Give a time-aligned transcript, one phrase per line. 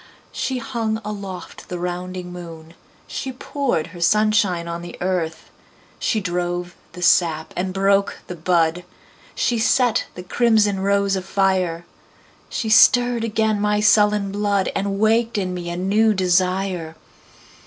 [0.31, 2.73] She hung aloft the rounding moon,
[3.05, 5.51] She poured her sunshine on the earth,
[5.99, 8.83] She drove the sap and broke the bud,
[9.35, 11.85] She set the crimson rose afire.
[12.49, 16.95] She stirred again my sullen blood, And waked in me a new desire.